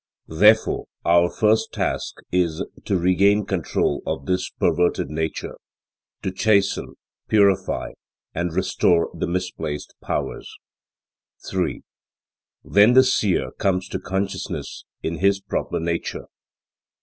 [0.29, 5.53] Therefore our first task is, to regain control of this perverted nature,
[6.23, 6.95] to chasten,
[7.27, 7.91] purify
[8.33, 10.51] and restore the misplaced powers.
[11.47, 11.83] 3.
[12.63, 16.25] Then the Seer comes to consciousness in his proper nature.